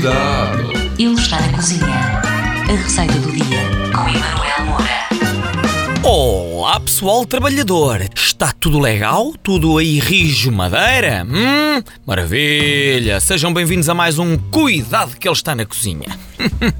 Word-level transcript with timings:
Cuidado! 0.00 0.72
Ele 0.98 1.12
está 1.12 1.38
na 1.38 1.52
cozinha. 1.52 1.84
A 1.84 2.72
receita 2.72 3.12
do 3.18 3.32
dia 3.32 3.60
com 3.94 4.08
Emanuel 4.08 4.64
Moura. 4.64 5.10
Olá 6.02 6.80
pessoal 6.80 7.26
trabalhador, 7.26 8.08
está 8.14 8.50
tudo 8.50 8.78
legal? 8.78 9.34
Tudo 9.42 9.76
aí 9.76 10.00
rijo 10.00 10.50
madeira? 10.50 11.22
Hum, 11.28 11.82
maravilha! 12.06 13.20
Sejam 13.20 13.52
bem-vindos 13.52 13.90
a 13.90 13.94
mais 13.94 14.18
um 14.18 14.38
Cuidado 14.38 15.18
que 15.18 15.28
ele 15.28 15.34
está 15.34 15.54
na 15.54 15.66
cozinha. 15.66 16.18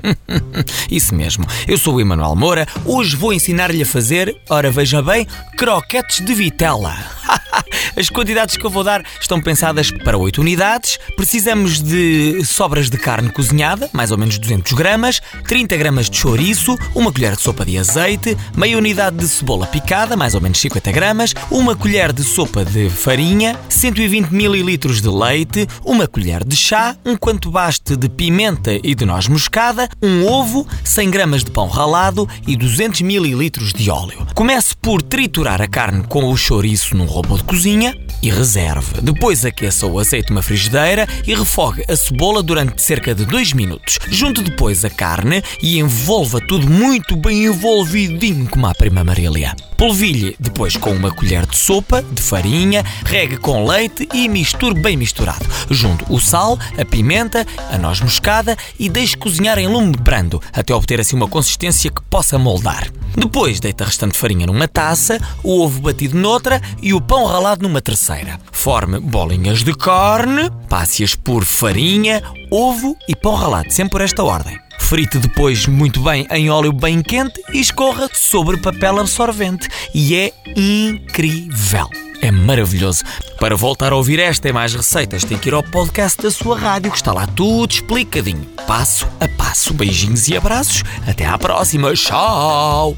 Isso 0.90 1.14
mesmo, 1.14 1.44
eu 1.68 1.76
sou 1.76 1.96
o 1.96 2.00
Emanuel 2.00 2.34
Moura, 2.34 2.66
hoje 2.86 3.16
vou 3.16 3.34
ensinar-lhe 3.34 3.82
a 3.82 3.86
fazer, 3.86 4.34
ora 4.48 4.70
veja 4.70 5.02
bem, 5.02 5.26
croquetes 5.58 6.24
de 6.24 6.32
vitela. 6.32 6.96
As 7.96 8.08
quantidades 8.08 8.56
que 8.56 8.64
eu 8.64 8.70
vou 8.70 8.84
dar 8.84 9.04
estão 9.20 9.40
pensadas 9.40 9.90
para 9.90 10.16
8 10.16 10.40
unidades. 10.40 10.98
Precisamos 11.16 11.82
de 11.82 12.44
sobras 12.44 12.88
de 12.88 12.96
carne 12.96 13.30
cozinhada, 13.30 13.90
mais 13.92 14.10
ou 14.10 14.18
menos 14.18 14.38
200 14.38 14.72
gramas, 14.72 15.20
30 15.46 15.76
gramas 15.76 16.08
de 16.08 16.16
chouriço, 16.16 16.76
uma 16.94 17.12
colher 17.12 17.36
de 17.36 17.42
sopa 17.42 17.64
de 17.64 17.76
azeite, 17.78 18.36
meia 18.56 18.78
unidade 18.78 19.16
de 19.16 19.26
cebola 19.26 19.66
picada, 19.66 20.16
mais 20.16 20.34
ou 20.34 20.40
menos 20.40 20.60
50 20.60 20.92
gramas, 20.92 21.34
uma 21.50 21.74
colher 21.74 22.12
de 22.12 22.22
sopa 22.22 22.64
de 22.64 22.88
farinha, 22.88 23.58
120 23.68 24.30
mililitros 24.30 25.00
de 25.00 25.08
leite, 25.08 25.66
uma 25.84 26.06
colher 26.06 26.44
de 26.44 26.56
chá, 26.56 26.96
um 27.04 27.16
quanto 27.16 27.50
baste 27.50 27.96
de 27.96 28.08
pimenta 28.08 28.72
e 28.82 28.94
de 28.94 29.04
noz 29.04 29.26
moscada, 29.26 29.88
um 30.02 30.26
ovo, 30.26 30.66
100 30.84 31.10
gramas 31.10 31.44
de 31.44 31.50
pão 31.50 31.68
ralado 31.68 32.28
e 32.46 32.56
200 32.56 33.00
mililitros 33.00 33.72
de 33.72 33.90
óleo. 33.90 34.26
Comece 34.34 34.76
por 34.76 35.02
triturar 35.02 35.60
a 35.60 35.66
carne 35.66 36.04
com 36.06 36.30
o 36.30 36.36
chouriço 36.36 36.96
num 36.96 37.06
robô 37.06 37.36
de 37.36 37.44
cozinha 37.44 37.79
e 38.22 38.30
reserve. 38.30 39.00
Depois 39.02 39.44
aqueça 39.44 39.86
o 39.86 39.98
azeite 39.98 40.30
numa 40.30 40.42
frigideira 40.42 41.06
e 41.26 41.34
refogue 41.34 41.84
a 41.88 41.96
cebola 41.96 42.42
durante 42.42 42.82
cerca 42.82 43.14
de 43.14 43.24
2 43.24 43.52
minutos. 43.52 43.98
Junte 44.08 44.42
depois 44.42 44.84
a 44.84 44.90
carne 44.90 45.42
e 45.62 45.78
envolva 45.78 46.40
tudo 46.40 46.68
muito 46.68 47.16
bem 47.16 47.44
envolvidinho 47.44 48.48
como 48.48 48.66
a 48.66 48.74
prima 48.74 49.04
Marília. 49.04 49.54
Polvilhe 49.76 50.36
depois 50.38 50.76
com 50.76 50.90
uma 50.90 51.10
colher 51.10 51.46
de 51.46 51.56
sopa 51.56 52.02
de 52.02 52.20
farinha, 52.20 52.84
regue 53.04 53.38
com 53.38 53.64
leite 53.64 54.06
e 54.12 54.28
misture 54.28 54.78
bem 54.78 54.94
misturado. 54.94 55.46
Junte 55.70 56.04
o 56.10 56.20
sal, 56.20 56.58
a 56.76 56.84
pimenta, 56.84 57.46
a 57.70 57.78
noz 57.78 58.00
moscada 58.00 58.56
e 58.78 58.90
deixe 58.90 59.16
cozinhar 59.16 59.58
em 59.58 59.66
lume 59.66 59.96
brando 59.96 60.42
até 60.52 60.74
obter 60.74 61.00
assim 61.00 61.16
uma 61.16 61.28
consistência 61.28 61.90
que 61.90 62.02
possa 62.02 62.38
moldar. 62.38 62.90
Depois 63.16 63.58
deita 63.58 63.84
a 63.84 63.86
restante 63.86 64.18
farinha 64.18 64.46
numa 64.46 64.68
taça, 64.68 65.18
o 65.42 65.60
ovo 65.62 65.80
batido 65.80 66.16
noutra 66.16 66.60
e 66.82 66.92
o 66.92 67.00
pão 67.00 67.24
ralado 67.24 67.62
numa 67.62 67.80
terceira. 67.80 68.09
Forme 68.50 68.98
bolinhas 68.98 69.62
de 69.62 69.74
carne, 69.74 70.50
passe-as 70.68 71.14
por 71.14 71.44
farinha, 71.44 72.22
ovo 72.50 72.96
e 73.08 73.14
pão 73.14 73.34
ralado, 73.34 73.72
sempre 73.72 73.92
por 73.92 74.00
esta 74.00 74.24
ordem. 74.24 74.58
Frite 74.78 75.18
depois 75.18 75.66
muito 75.66 76.00
bem 76.00 76.26
em 76.30 76.50
óleo 76.50 76.72
bem 76.72 77.00
quente 77.00 77.40
e 77.52 77.60
escorra 77.60 78.08
sobre 78.12 78.56
papel 78.56 78.98
absorvente. 78.98 79.68
E 79.94 80.16
é 80.16 80.32
incrível! 80.56 81.88
É 82.20 82.30
maravilhoso. 82.30 83.02
Para 83.38 83.56
voltar 83.56 83.92
a 83.92 83.96
ouvir 83.96 84.18
esta 84.18 84.48
e 84.48 84.52
mais 84.52 84.74
receitas, 84.74 85.24
tem 85.24 85.38
que 85.38 85.48
ir 85.48 85.54
ao 85.54 85.62
podcast 85.62 86.20
da 86.20 86.30
sua 86.30 86.58
rádio, 86.58 86.90
que 86.90 86.96
está 86.96 87.12
lá 87.12 87.26
tudo 87.26 87.72
explicadinho, 87.72 88.44
passo 88.66 89.06
a 89.20 89.28
passo. 89.28 89.72
Beijinhos 89.72 90.28
e 90.28 90.36
abraços. 90.36 90.82
Até 91.06 91.24
à 91.24 91.38
próxima. 91.38 91.94
Tchau! 91.94 92.96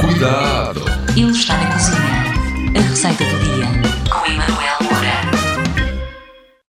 Cuidado! 0.00 0.84
Ele 1.16 1.30
está 1.30 1.56
na 1.56 1.72
cozinha. 1.72 2.09
A 2.90 2.92
receita 2.92 3.24
do 3.24 3.38
dia 3.38 3.66
com 4.10 4.26
Emanuel 4.26 4.49